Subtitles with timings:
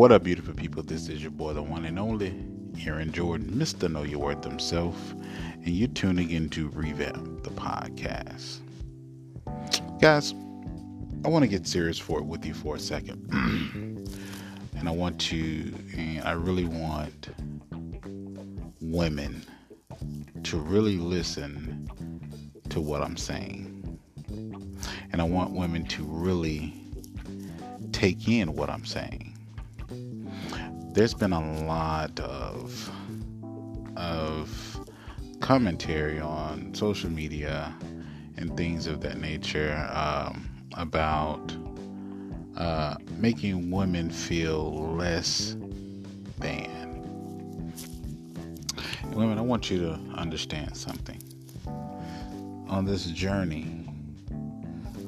[0.00, 0.82] What up, beautiful people?
[0.82, 2.34] This is your boy, the one and only
[2.86, 3.92] Aaron Jordan, Mr.
[3.92, 8.60] Know Your Worth himself, and you're tuning into Revamp the podcast.
[10.00, 10.32] Guys,
[11.22, 13.28] I want to get serious for it with you for a second.
[14.78, 17.28] and I want to, and I really want
[18.80, 19.44] women
[20.44, 21.90] to really listen
[22.70, 23.98] to what I'm saying.
[25.12, 26.72] And I want women to really
[27.92, 29.29] take in what I'm saying.
[30.92, 32.90] There's been a lot of
[33.96, 34.80] of
[35.40, 37.72] commentary on social media
[38.36, 41.54] and things of that nature um, about
[42.56, 45.56] uh, making women feel less
[46.38, 47.72] than.
[49.12, 51.20] Women, I want you to understand something.
[52.68, 53.88] On this journey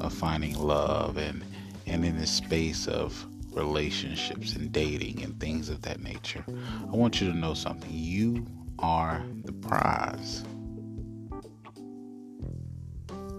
[0.01, 1.45] of finding love and,
[1.87, 7.21] and in this space of relationships and dating and things of that nature, I want
[7.21, 7.91] you to know something.
[7.93, 8.47] You
[8.79, 10.45] are the prize.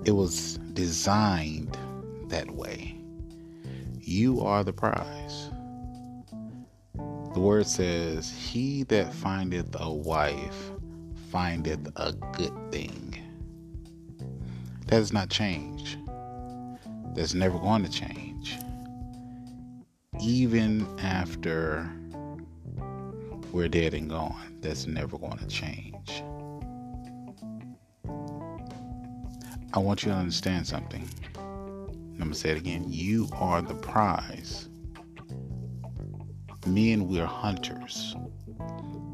[0.05, 1.77] It was designed
[2.27, 2.97] that way.
[3.99, 5.49] You are the prize.
[7.33, 10.71] The word says, He that findeth a wife
[11.31, 13.17] findeth a good thing.
[14.87, 15.97] That does not change.
[17.15, 18.32] That's never going to change.
[20.25, 21.89] Even after
[23.51, 26.23] we're dead and gone, that's never going to change.
[29.73, 31.07] I want you to understand something.
[31.35, 32.85] I'm going to say it again.
[32.87, 34.69] You are the prize
[36.65, 38.15] men, we're hunters.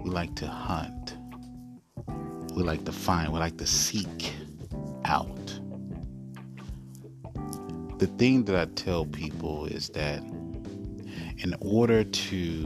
[0.03, 1.17] We like to hunt.
[2.55, 3.31] We like to find.
[3.31, 4.33] We like to seek
[5.05, 5.59] out.
[7.97, 10.23] The thing that I tell people is that
[11.39, 12.63] in order to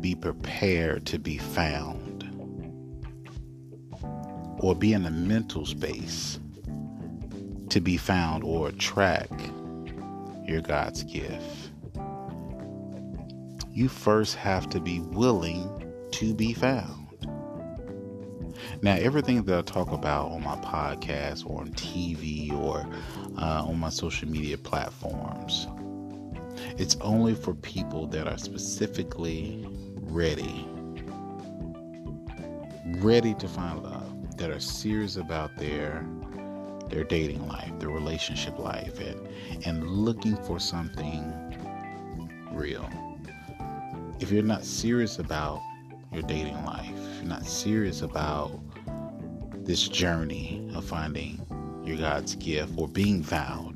[0.00, 2.28] be prepared to be found
[4.58, 6.38] or be in a mental space
[7.68, 9.50] to be found or attract
[10.46, 11.62] your God's gift
[13.72, 15.68] you first have to be willing
[16.12, 17.08] to be found.
[18.82, 22.86] Now, everything that I talk about on my podcast or on TV or
[23.38, 25.66] uh, on my social media platforms,
[26.78, 29.64] it's only for people that are specifically
[29.96, 30.66] ready,
[32.98, 36.06] ready to find love, that are serious about their
[36.88, 39.28] their dating life, their relationship life, and
[39.66, 41.32] and looking for something
[42.52, 42.88] real.
[44.20, 45.60] If you're not serious about
[46.12, 48.60] your dating life, if you're not serious about
[49.64, 51.40] this journey of finding
[51.84, 53.71] your God's gift or being found,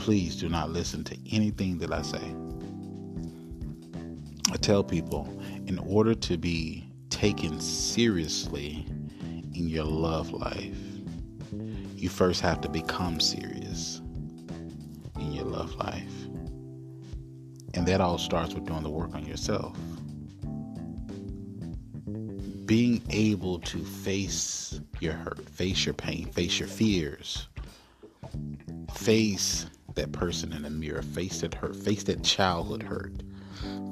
[0.00, 2.34] please do not listen to anything that I say.
[4.50, 5.28] I tell people
[5.66, 8.86] in order to be taken seriously
[9.52, 10.78] in your love life,
[11.94, 14.00] you first have to become serious
[15.16, 16.24] in your love life.
[17.74, 19.76] And that all starts with doing the work on yourself.
[22.64, 27.48] Being able to face your hurt, face your pain, face your fears,
[28.94, 33.22] face that person in the mirror, face that hurt, face that childhood hurt,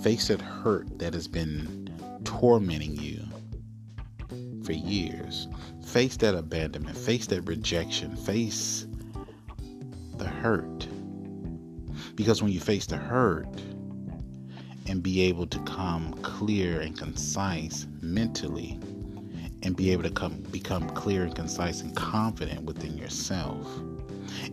[0.03, 1.91] face that hurt that has been
[2.25, 3.23] tormenting you
[4.65, 5.49] for years.
[5.85, 8.87] Face that abandonment, face that rejection, face
[10.17, 10.87] the hurt.
[12.15, 13.49] Because when you face the hurt,
[14.89, 18.79] and be able to come clear and concise mentally
[19.63, 23.67] and be able to come become clear and concise and confident within yourself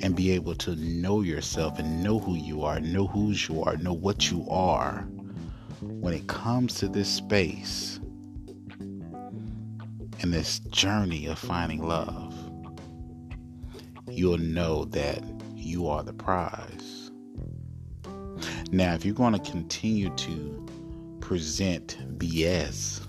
[0.01, 3.77] and be able to know yourself and know who you are, know whose you are,
[3.77, 5.07] know what you are
[5.81, 7.99] when it comes to this space
[10.21, 12.33] and this journey of finding love,
[14.09, 15.23] you'll know that
[15.55, 17.11] you are the prize.
[18.71, 20.67] Now, if you're going to continue to
[21.19, 23.05] present BS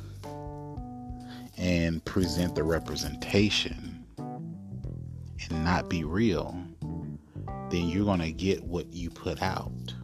[1.56, 6.65] and present the representation and not be real,
[7.70, 9.94] then you're going to get what you put out.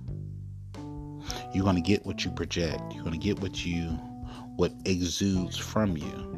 [1.55, 2.83] You're going to get what you project.
[2.93, 3.99] You're going to get what you
[4.57, 6.29] what exudes from you.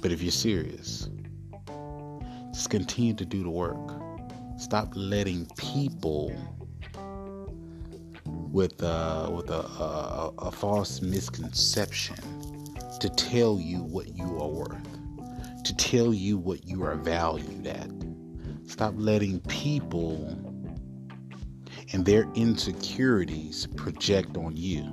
[0.00, 1.08] But if you're serious,
[2.52, 3.76] just continue to do the work.
[4.58, 6.34] Stop letting people
[8.24, 12.16] with uh, with a, a, a false misconception
[13.00, 14.99] to tell you what you are worth,
[15.62, 17.90] to tell you what you are valued at.
[18.66, 20.38] Stop letting people
[21.92, 24.84] and their insecurities project on you.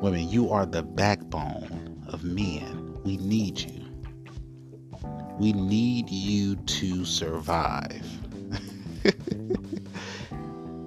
[0.00, 2.96] Women, you are the backbone of men.
[3.04, 3.86] We need you.
[5.38, 8.06] We need you to survive.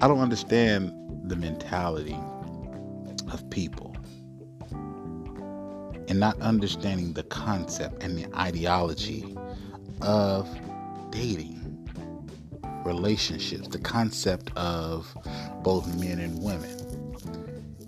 [0.02, 0.94] I don't understand
[1.30, 2.20] the mentality
[3.32, 3.93] of people
[6.14, 9.36] and not understanding the concept and the ideology
[10.04, 10.48] of
[11.10, 11.60] dating,
[12.86, 15.12] relationships, the concept of
[15.64, 17.18] both men and women.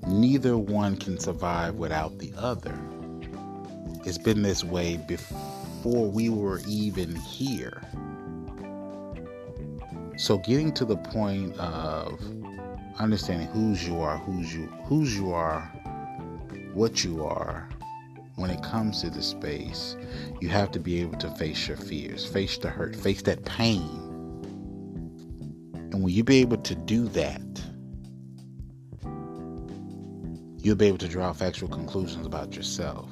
[0.08, 2.76] Neither one can survive without the other.
[4.06, 7.84] It's been this way before we were even here.
[10.18, 12.20] So getting to the point of
[12.98, 15.62] understanding whose you are, whose you whose you are,
[16.74, 17.70] what you are,
[18.36, 19.96] when it comes to the space,
[20.42, 24.02] you have to be able to face your fears, face the hurt, face that pain.
[25.74, 27.42] And when you be able to do that,
[30.58, 33.10] you'll be able to draw factual conclusions about yourself.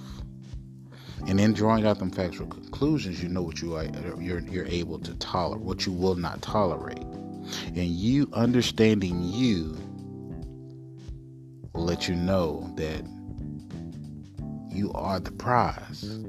[1.26, 3.86] And in drawing out them factual conclusions, you know what you are
[4.20, 6.98] you're, you're able to tolerate, what you will not tolerate.
[6.98, 9.78] And you understanding you
[11.74, 13.06] will let you know that
[14.74, 16.20] you are the prize.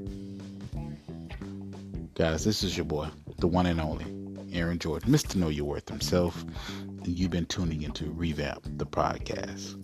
[2.13, 3.09] Guys, this is your boy,
[3.39, 4.05] the one and only
[4.53, 5.35] Aaron Jordan, Mr.
[5.35, 6.45] Know Your Worth himself.
[6.79, 9.75] And you've been tuning into Revamp, the podcast.